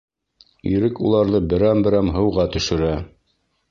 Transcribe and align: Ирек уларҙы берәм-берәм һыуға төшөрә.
Ирек 0.69 1.03
уларҙы 1.09 1.43
берәм-берәм 1.53 2.13
һыуға 2.19 2.51
төшөрә. 2.57 2.95